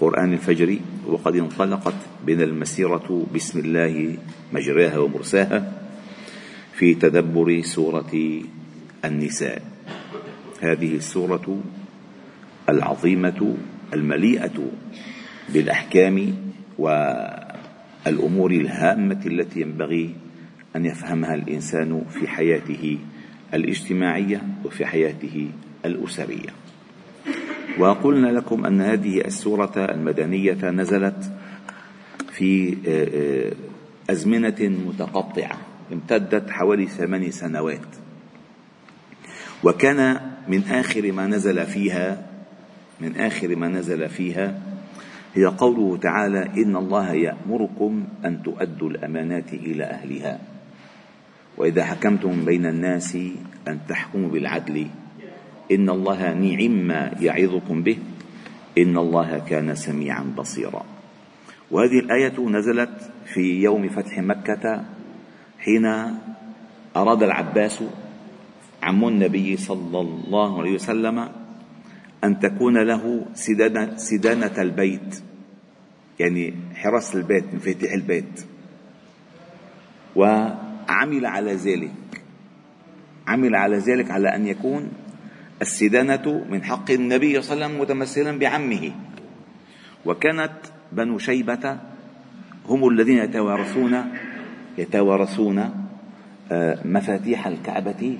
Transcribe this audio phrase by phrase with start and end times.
[0.00, 1.94] قرآن الفجر وقد انطلقت
[2.26, 4.16] بنا المسيرة بسم الله
[4.52, 5.72] مجراها ومرساها
[6.72, 8.40] في تدبر سورة
[9.04, 9.62] النساء.
[10.60, 11.60] هذه السورة
[12.68, 13.56] العظيمة
[13.92, 14.70] المليئة
[15.48, 16.34] بالأحكام
[16.78, 20.14] والأمور الهامة التي ينبغي
[20.76, 22.98] أن يفهمها الإنسان في حياته
[23.54, 25.50] الاجتماعية وفي حياته
[25.84, 26.69] الأسرية.
[27.78, 31.32] وقلنا لكم أن هذه السورة المدنية نزلت
[32.32, 33.52] في آه، آه،
[34.12, 35.58] أزمنة متقطعة
[35.92, 37.86] امتدت حوالي ثمان سنوات.
[39.64, 42.26] وكان من آخر ما نزل فيها
[43.00, 44.60] من آخر ما نزل فيها
[45.34, 50.38] هي قوله تعالى إن الله يأمركم أن تؤدوا الأمانات إلى أهلها.
[51.56, 53.18] وإذا حكمتم بين الناس
[53.68, 54.86] أن تحكموا بالعدل
[55.70, 56.90] إن الله نعم
[57.20, 57.98] يعظكم به
[58.78, 60.84] إن الله كان سميعا بصيرا.
[61.70, 64.84] وهذه الآية نزلت في يوم فتح مكة
[65.58, 65.86] حين
[66.96, 67.82] أراد العباس
[68.82, 71.28] عم النبي صلى الله عليه وسلم
[72.24, 75.22] أن تكون له سدانة, سدانة البيت
[76.18, 78.44] يعني حرس البيت مفاتيح البيت.
[80.16, 81.92] وعمل على ذلك
[83.26, 84.92] عمل على ذلك على أن يكون
[85.62, 88.92] السدانة من حق النبي صلى الله عليه وسلم متمثلا بعمه.
[90.06, 90.52] وكانت
[90.92, 91.78] بنو شيبة
[92.68, 94.04] هم الذين يتوارثون
[94.78, 95.86] يتوارثون
[96.52, 98.18] آه، مفاتيح الكعبة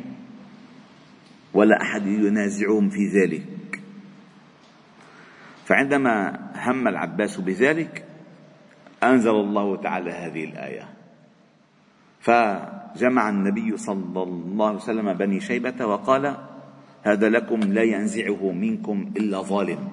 [1.54, 3.80] ولا أحد ينازعهم في ذلك.
[5.64, 8.04] فعندما هم العباس بذلك
[9.02, 10.88] أنزل الله تعالى هذه الآية.
[12.20, 16.36] فجمع النبي صلى الله عليه وسلم بني شيبة وقال
[17.02, 19.88] هذا لكم لا ينزعه منكم إلا ظالم.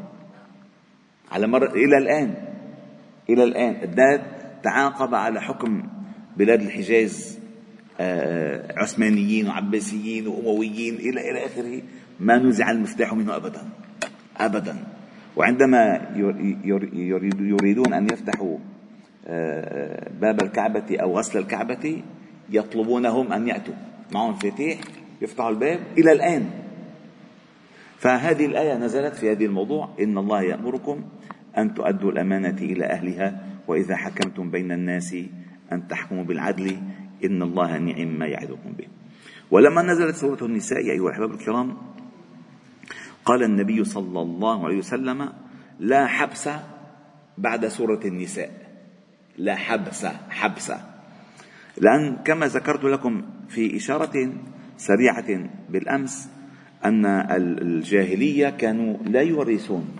[1.31, 2.33] على مر إلى الآن
[3.29, 3.83] إلى الآن.
[3.83, 4.21] الداد
[4.63, 5.83] تعاقب على حكم
[6.37, 7.39] بلاد الحجاز
[7.99, 11.81] آه، عثمانيين وعباسيين وأمويين إلى إلى آخره.
[12.19, 13.69] ما نزع المفتاح منه أبدا
[14.37, 14.75] أبدا.
[15.35, 16.11] وعندما
[17.33, 18.57] يريدون أن يفتحوا
[19.27, 22.01] آه، باب الكعبة أو غسل الكعبة
[22.49, 23.73] يطلبونهم أن يأتوا.
[24.13, 24.79] معهم مفاتيح
[25.21, 25.79] يفتحوا الباب.
[25.97, 26.49] إلى الآن
[27.97, 29.89] فهذه الآية نزلت في هذه الموضوع.
[29.99, 31.03] إن الله يأمركم
[31.57, 35.15] أن تؤدوا الأمانة إلى أهلها وإذا حكمتم بين الناس
[35.71, 36.77] أن تحكموا بالعدل
[37.25, 38.87] إن الله نعم ما يعدكم به.
[39.51, 41.77] ولما نزلت سورة النساء أيها الأحباب الكرام
[43.25, 45.29] قال النبي صلى الله عليه وسلم
[45.79, 46.49] لا حبس
[47.37, 48.51] بعد سورة النساء.
[49.37, 50.71] لا حبس حبس.
[51.77, 54.33] لأن كما ذكرت لكم في إشارة
[54.77, 56.29] سريعة بالأمس
[56.85, 59.95] أن الجاهلية كانوا لا يورثون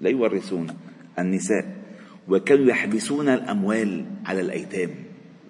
[0.00, 0.66] لا يورثون
[1.18, 1.64] النساء
[2.28, 4.90] وكانوا يحبسون الأموال على الأيتام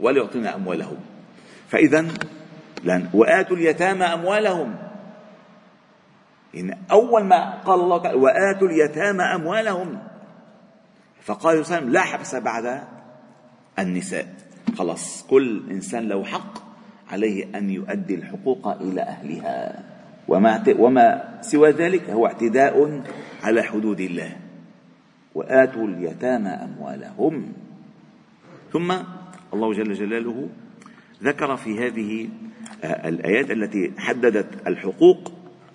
[0.00, 0.96] ولا يعطون أموالهم.
[1.68, 2.06] فإذا
[3.14, 4.74] وآتوا اليتامى أموالهم.
[6.56, 9.98] إن أول ما قال الله تعالى وآتوا اليتامى أموالهم.
[11.22, 12.82] فقال صلى لا حبس بعد
[13.78, 14.34] النساء.
[14.76, 16.58] خلاص كل إنسان له حق
[17.10, 19.91] عليه أن يؤدي الحقوق إلى أهلها.
[20.28, 23.02] وما, وما سوى ذلك هو اعتداء
[23.42, 24.36] على حدود الله.
[25.34, 27.52] وآتوا اليتامى أموالهم.
[28.72, 28.92] ثم
[29.54, 30.48] الله جل جلاله
[31.22, 32.28] ذكر في هذه
[32.84, 35.32] آه، الآيات التي حددت الحقوق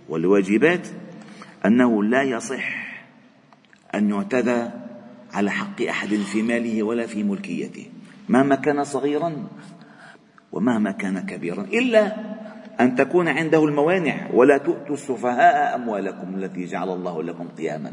[0.09, 0.87] والواجبات
[1.65, 2.87] أنه لا يصح
[3.95, 4.69] أن يعتدى
[5.33, 7.85] على حق أحد في ماله ولا في ملكيته
[8.29, 9.47] مهما كان صغيرا
[10.51, 12.15] ومهما كان كبيرا إلا
[12.79, 17.91] أن تكون عنده الموانع ولا تؤتوا السفهاء أموالكم التي جعل الله لكم قياما.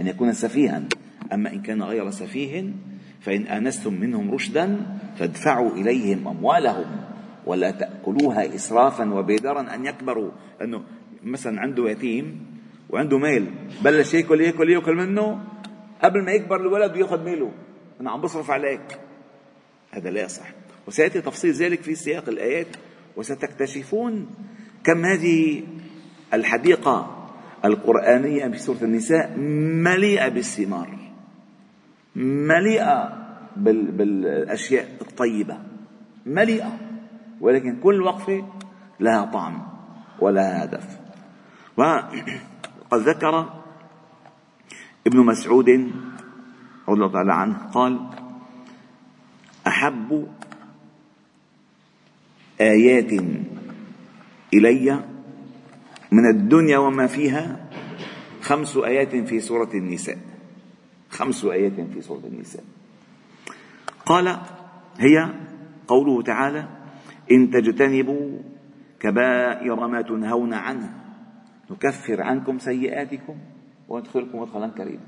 [0.00, 0.82] أن يكون سفيها
[1.32, 2.64] أما إن كان غير سفيه
[3.20, 4.78] فإن آنستم منهم رشدا
[5.18, 6.86] فادفعوا إليهم أموالهم
[7.46, 10.30] ولا تأكلوها إسرافا وبدرا أن يكبروا.
[10.60, 10.82] لأنه
[11.24, 12.46] مثلا عنده يتيم
[12.90, 13.46] وعنده مال
[13.84, 15.40] بلش يأكل يأكل يأكل منه
[16.02, 17.52] قبل ما يكبر الولد وياخذ ماله.
[18.00, 18.98] أنا عم بصرف عليك.
[19.90, 20.46] هذا لا يصح.
[20.86, 22.66] وسيأتي تفصيل ذلك في سياق الآيات
[23.16, 24.26] وستكتشفون
[24.84, 25.62] كم هذه
[26.34, 27.28] الحديقة
[27.64, 29.36] القرآنية في سورة النساء
[29.84, 30.98] مليئة بالثمار
[32.16, 33.22] مليئة
[33.56, 35.58] بالأشياء الطيبة
[36.26, 36.78] مليئة
[37.40, 38.48] ولكن كل وقفة
[39.00, 39.62] لها طعم
[40.20, 40.98] ولها هدف.
[41.76, 43.62] وقد ذكر
[45.06, 45.92] ابن مسعود رضي
[46.88, 48.00] الله تعالى عنه قال
[49.66, 50.26] أحب
[52.62, 53.12] آيات
[54.54, 55.04] إلي
[56.12, 57.70] من الدنيا وما فيها
[58.42, 60.18] خمس آيات في سورة النساء.
[61.10, 62.64] خمس آيات في سورة النساء.
[64.06, 64.38] قال
[64.98, 65.28] هي
[65.88, 66.68] قوله تعالى
[67.30, 68.38] إن تجتنبوا
[69.00, 70.90] كبائر ما تنهون عنه
[71.70, 73.36] نكفر عنكم سيئاتكم
[73.88, 75.06] وندخلكم مدخلا كريما.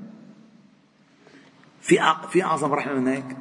[1.81, 1.99] في
[2.29, 3.37] في أعظم رحمة من هيك؟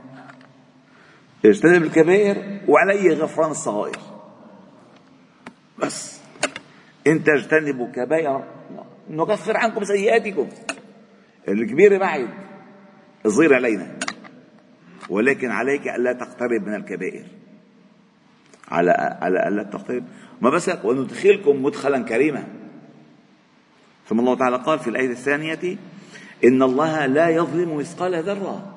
[1.45, 3.99] اجتنب الكبائر وعلي غفران الصغائر
[5.79, 6.21] بس.
[7.07, 8.45] إن تجتنبوا كبائر
[9.11, 10.49] نكفر عنكم سيئاتكم.
[11.49, 12.29] الكبيرة بعيد
[13.27, 13.99] الصغير علينا.
[15.11, 17.27] ولكن عليك ألا تقترب من الكبائر
[18.69, 18.91] على
[19.21, 20.05] على ألا تقترب.
[20.41, 22.45] ما بس وندخلكم مدخلا كريما.
[24.09, 25.77] ثم الله تعالى قال في الآية الثانية
[26.45, 28.74] إن الله لا يظلم مثقال ذرة.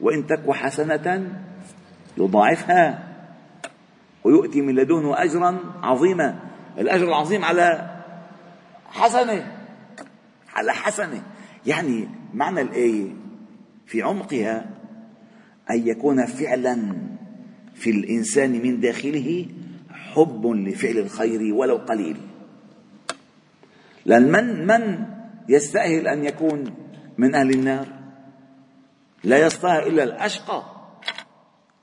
[0.00, 1.32] وإن تك حسنة
[2.18, 3.08] يضاعفها
[4.24, 6.38] ويؤتي من لدنه أجرا عظيما.
[6.78, 7.90] الأجر العظيم على
[8.86, 9.52] حسنة
[10.54, 11.22] على حسنة.
[11.66, 13.10] يعني معنى الآية
[13.86, 14.70] في عمقها
[15.70, 16.96] أن يكون فعلا
[17.74, 19.46] في الإنسان من داخله
[19.90, 22.16] حب لفعل الخير ولو قليل.
[24.04, 25.06] لأن من من
[25.48, 26.64] يستأهل أن يكون
[27.18, 27.97] من أهل النار؟
[29.24, 30.62] لا يصطهر إلا الأشقى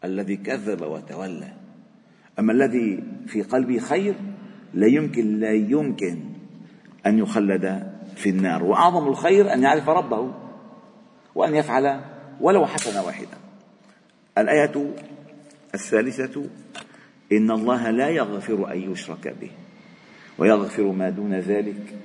[0.04, 1.54] الذي كذب وتولى.
[2.40, 4.16] أما الذي في قلبه خير
[4.74, 6.24] لا يمكن لا يمكن
[7.06, 8.64] أن يخلد في النار.
[8.64, 10.34] وأعظم الخير أن يعرف ربه
[11.36, 12.02] وأن يفعل
[12.42, 13.38] ولو حسنة واحدة
[14.38, 14.94] الآية
[15.74, 16.50] الثالثة
[17.32, 19.52] إن الله لا يغفر أن يشرك به
[20.38, 21.96] ويغفر ما دون ذلك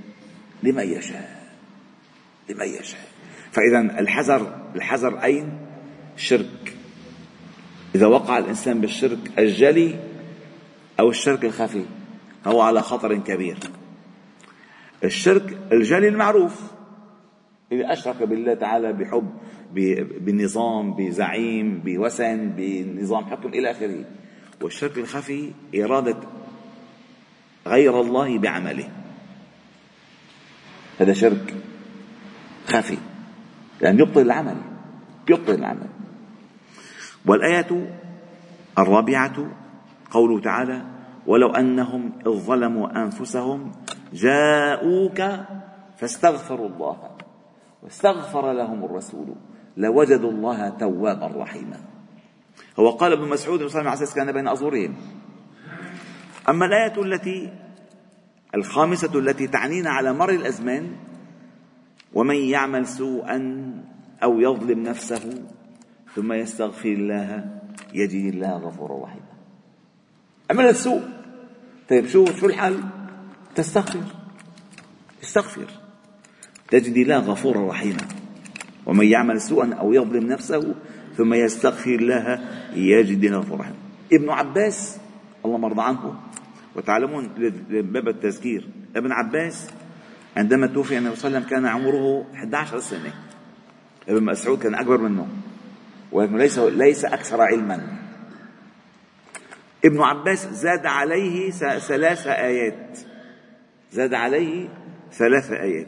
[0.62, 1.40] لمن يشاء
[2.48, 3.00] لمن يشاء.
[3.52, 5.58] فإذا الحذر الحذر أين؟
[6.16, 6.76] شرك.
[7.94, 9.98] إذا وقع الإنسان بالشرك الجلي
[11.00, 11.84] أو الشرك الخفي
[12.46, 13.56] هو على خطر كبير.
[15.04, 16.60] الشرك الجلي المعروف.
[17.72, 19.30] إذا أشرك بالله تعالى بحب
[20.20, 24.04] بنظام بزعيم بوسن بنظام حكم إلى آخره.
[24.62, 26.16] والشرك الخفي إرادة
[27.66, 28.90] غير الله بعمله.
[30.98, 31.54] هذا شرك
[32.66, 32.96] خفي.
[33.80, 34.56] لأن يعني يبطل العمل
[35.30, 35.88] يبطل العمل.
[37.26, 37.96] والآية
[38.78, 39.50] الرابعة
[40.10, 40.82] قوله تعالى
[41.26, 43.72] ولو أنهم إذ ظلموا أنفسهم
[44.12, 45.22] جاءوك
[45.96, 46.96] فاستغفروا الله
[47.82, 49.34] واستغفر لهم الرسول
[49.76, 51.80] لوجدوا الله توابا رحيما.
[52.78, 54.96] هو قال ابن مسعود صلى الله عليه وسلم كان بين أظهرهم
[56.48, 57.52] أما الآية التي
[58.54, 60.96] الخامسة التي تعنينا على مر الأزمان
[62.14, 63.38] ومن يعمل سوءا
[64.22, 65.44] أو يظلم نفسه
[66.14, 67.60] ثم يستغفر الله
[67.94, 69.30] يجد الله غفورا رحيما.
[70.50, 71.02] عمل السوء.
[71.90, 72.80] طيب شو شو الحل؟
[73.54, 74.04] تستغفر.
[75.22, 75.66] استغفر.
[76.70, 78.08] تجد الله غفورا رحيما.
[78.86, 80.74] ومن يعمل سوءا أو يظلم نفسه
[81.16, 82.40] ثم يستغفر الله
[82.74, 83.76] يجد الله غفورا رحيما.
[84.12, 84.98] ابن عباس
[85.44, 86.20] الله مرضى عنه.
[86.76, 87.28] وتعلمون
[87.68, 88.68] باب التذكير.
[88.96, 89.70] ابن عباس
[90.36, 93.12] عندما توفي النبي صلى الله عليه وسلم كان عمره 11 سنة.
[94.08, 95.28] ابن مسعود كان أكبر منه
[96.12, 97.86] ولكن ليس ليس أكثر علما.
[99.84, 102.98] ابن عباس زاد عليه ثلاث آيات.
[103.92, 104.68] زاد عليه
[105.12, 105.86] ثلاث آيات.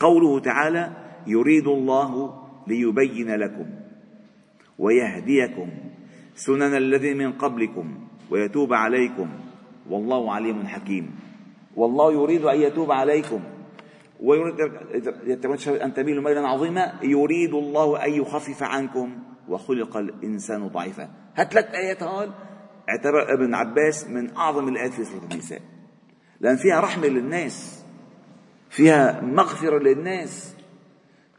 [0.00, 0.90] قوله تعالى
[1.26, 3.66] يريد الله ليبين لكم
[4.78, 5.68] ويهديكم
[6.34, 7.94] سنن الذي من قبلكم
[8.30, 9.28] ويتوب عليكم.
[9.90, 11.10] والله عليم حكيم.
[11.76, 13.40] والله يريد أن يتوب عليكم.
[14.22, 14.60] ويريد
[15.68, 19.18] أن تميلوا ميلا عظيما يريد الله أن يخفف عنكم.
[19.48, 21.10] وخلق الإنسان ضعيفا.
[21.36, 22.30] هالثلاث آيات هول
[22.88, 25.60] اعتبر ابن عباس من أعظم الآيات في سورة النساء.
[26.40, 27.84] لأن فيها رحمة للناس
[28.70, 30.56] فيها مغفرة للناس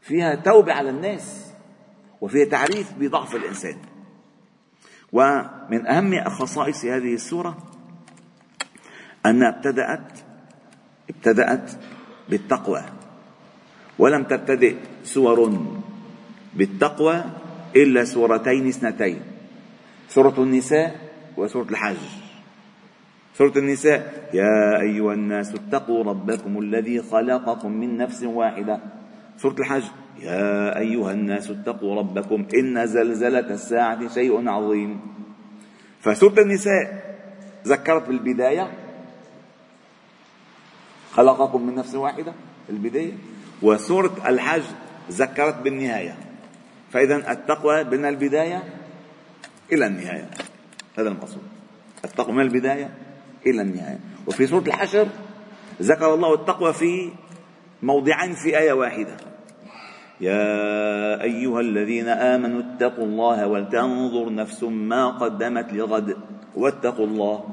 [0.00, 1.52] فيها توبة على الناس
[2.20, 3.76] وفيها تعريف بضعف الإنسان.
[5.12, 7.58] ومن أهم خصائص هذه السورة
[9.26, 10.18] أنها ابتدأت
[11.10, 11.70] ابتدأت
[12.28, 12.82] بالتقوى.
[13.98, 15.38] ولم تبتدئ سور
[16.54, 17.24] بالتقوى
[17.76, 19.20] إلا سورتين اثنتين
[20.08, 20.94] سورة النساء
[21.36, 22.02] وسورة الحج.
[23.34, 28.78] سورة النساء يا أيها الناس اتقوا ربكم الذي خلقكم من نفس واحدة.
[29.38, 29.82] سورة الحج
[30.22, 35.00] يا أيها الناس اتقوا ربكم إن زلزلة الساعة شيء عظيم.
[36.00, 36.84] فسورة النساء
[37.66, 38.83] ذكرت بالبداية
[41.14, 42.32] خلقكم من نفس واحدة
[42.70, 43.12] البداية.
[43.62, 44.62] وسورة الحج
[45.10, 46.16] ذكرت بالنهاية.
[46.90, 48.62] فإذا التقوى من البداية
[49.72, 50.30] إلى النهاية.
[50.98, 51.42] هذا المقصود.
[52.04, 52.90] التقوى من البداية
[53.46, 53.98] إلى النهاية.
[54.26, 55.08] وفي سورة الحشر
[55.82, 57.10] ذكر الله التقوى في
[57.82, 59.16] موضعين في آية واحدة.
[60.20, 66.16] يا أيها الذين آمنوا اتقوا الله ولتنظر نفس ما قدمت لغد.
[66.56, 67.44] واتقوا الله.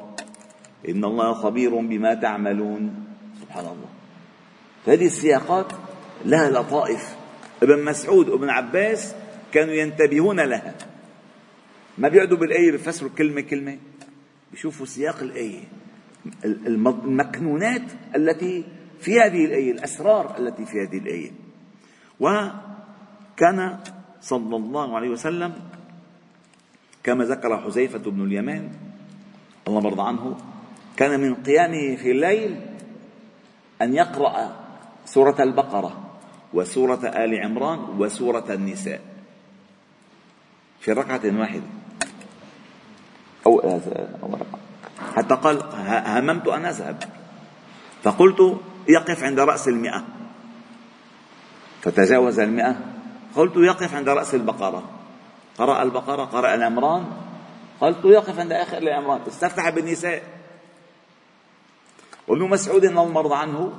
[0.90, 3.11] إن الله خبير بما تعملون.
[3.52, 3.90] سبحان الله.
[4.88, 5.72] هذه السياقات
[6.26, 7.16] لها لطائف.
[7.64, 9.16] ابن مسعود وابن عباس
[9.54, 10.76] كانوا ينتبهون لها.
[11.98, 13.78] ما بيقعدوا بالآية بيفسروا كلمة كلمة.
[14.52, 15.64] بيشوفوا سياق الآية.
[16.46, 17.82] المكنونات
[18.16, 18.64] التي
[19.00, 21.32] في هذه الآية الأسرار التي في هذه الآية.
[22.20, 23.80] وكان
[24.22, 25.54] صلى الله عليه وسلم
[27.04, 28.72] كما ذكر حذيفة بن اليمان
[29.68, 30.38] الله مرضى عنه
[30.98, 32.71] كان من قيامه في الليل
[33.82, 34.56] أن يقرأ
[35.06, 35.94] سورة البقرة
[36.54, 39.02] وسورة آل عمران وسورة النساء.
[40.80, 41.68] في ركعة واحدة.
[43.46, 44.60] أو أو ركعة.
[45.16, 45.64] حتى قال
[46.06, 47.04] هممت أن أذهب.
[48.04, 48.60] فقلت
[48.90, 50.04] يقف عند رأس المئة.
[51.82, 52.76] فتجاوز المئة.
[53.36, 54.84] قلت يقف عند رأس البقرة.
[55.58, 57.06] قرأ البقرة قرأ العمران.
[57.82, 59.22] قلت يقف عند آخر العمران.
[59.28, 60.41] استفتح بالنساء.
[62.32, 63.72] وابن مسعود الله المرضى عنه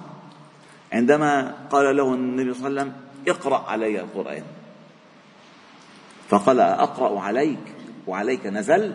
[0.92, 2.92] عندما قال له النبي صلى الله عليه وسلم
[3.28, 4.42] اقرأ علي القرآن.
[6.28, 7.64] فقال أقرأ عليك
[8.06, 8.92] وعليك نزل.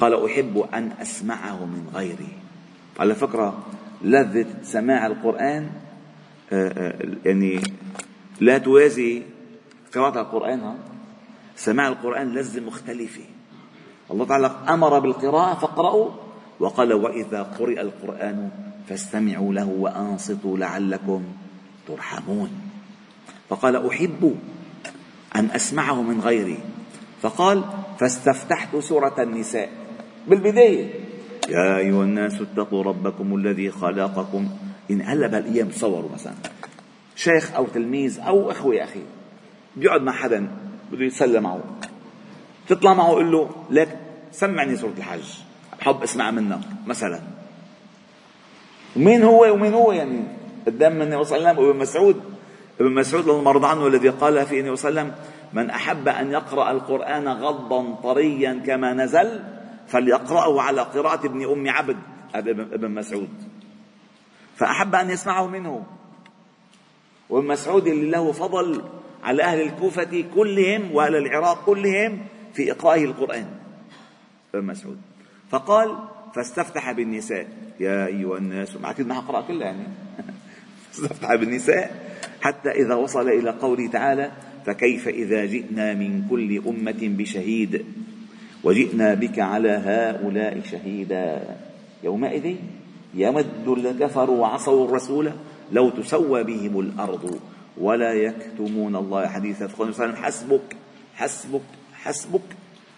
[0.00, 2.32] قال أحب أن أسمعه من غيري.
[2.98, 3.62] على فكرة
[4.02, 5.70] لذة سماع القرآن
[6.52, 6.94] آه، آه،
[7.24, 7.62] يعني
[8.40, 9.22] لا توازي
[9.94, 10.78] قراءة القرآن
[11.56, 13.24] سماع القرآن لذة مختلفة.
[14.10, 16.21] الله تعالى أمر بالقراءة فاقرأوا
[16.62, 18.50] وقال وإذا قرئ القرآن
[18.88, 21.22] فاستمعوا له وأنصتوا لعلكم
[21.88, 22.50] ترحمون.
[23.48, 24.36] فقال أحب
[25.36, 26.58] أن أسمعه من غيري.
[27.22, 27.64] فقال
[27.98, 29.68] فاستفتحت سورة النساء
[30.28, 30.90] بالبداية.
[31.48, 34.48] يا أيها الناس اتقوا ربكم الذي خلقكم.
[34.90, 36.34] إن هلا بهالأيام تصوروا مثلا.
[37.16, 39.02] شيخ أو تلميذ أو أخوة يا أخي.
[39.76, 40.48] بيقعد مع حدا
[40.92, 41.60] بده يتسلى معه.
[42.68, 43.98] تطلع معه قل له لك
[44.32, 45.51] سمعني سورة الحج.
[45.82, 47.20] بحب اسمع منك مثلا.
[48.96, 50.22] ومين هو ومين هو يعني؟
[50.66, 52.22] قدام النبي صلى الله عليه وسلم وابن مسعود.
[52.80, 56.30] ابن مسعود المرضى عنه الذي قال في النبي صلى الله عليه وسلم من أحب أن
[56.30, 59.40] يقرأ القرآن غضا طريا كما نزل
[59.88, 61.96] فليقرأه على قراءة ابن أم عبد.
[62.34, 63.28] ابن مسعود.
[64.56, 65.84] فأحب أن يسمعه منه.
[67.30, 68.82] وابن مسعود اللي له فضل
[69.22, 73.46] على أهل الكوفة كلهم وأهل العراق كلهم في إقرائه القرآن.
[74.54, 74.98] ابن مسعود.
[75.52, 75.96] فقال
[76.34, 77.46] فاستفتح بالنساء.
[77.80, 79.86] يا أيها الناس مع كده ما أقرأ كلها يعني.
[80.94, 84.32] استفتح بالنساء حتى إذا وصل إلى قوله تعالى
[84.66, 87.84] فكيف إذا جئنا من كل أمة بشهيد؟
[88.64, 91.56] وجئنا بك على هؤلاء شهيدا.
[92.04, 92.56] يومئذ
[93.14, 95.32] يمد الذين كفروا وعصوا الرسول
[95.72, 97.40] لو تسوى بهم الأرض
[97.78, 100.76] ولا يكتمون الله حديثا فقال حسبك
[101.14, 101.62] حسبك
[101.94, 102.56] حسبك.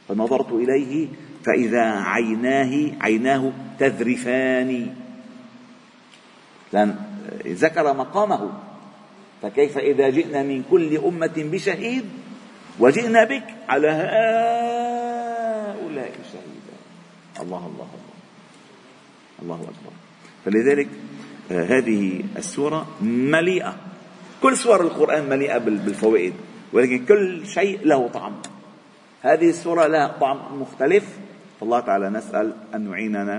[0.09, 1.09] فنظرت إليه
[1.45, 4.95] فإذا عيناه عيناه تذرفان.
[6.73, 6.97] لأن
[7.47, 8.53] ذكر مقامه.
[9.43, 12.05] فكيف إذا جئنا من كل أمة بشهيد
[12.79, 13.89] وجئنا بك على
[15.85, 16.77] هؤلاء شهيدا.
[17.41, 18.15] الله الله الله.
[19.43, 19.93] الله أكبر.
[20.45, 20.89] فلذلك
[21.53, 23.77] آه، هذه السورة مليئة.
[24.43, 26.33] كل سور القرآن مليئة بالفوائد
[26.73, 28.33] ولكن كل شيء له طعم.
[29.23, 31.05] هذه السورة لها طعم مختلف.
[31.61, 33.37] فالله تعالى نسأل أن يعيننا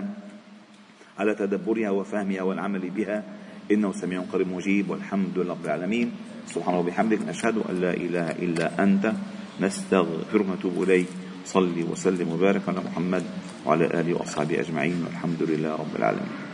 [1.19, 3.24] على تدبرها وفهمها والعمل بها.
[3.72, 6.12] إنه سميع قريب مجيب والحمد لله رب العالمين.
[6.48, 9.13] سبحانه وبحمدك نشهد أن لا إله إلا أنت
[9.62, 11.07] نستغفرك ونتوب إليك.
[11.45, 13.24] صلي وسلم وبارك على محمد
[13.65, 16.44] وعلى آله وأصحابه أجمعين والحمد لله رب العالمين.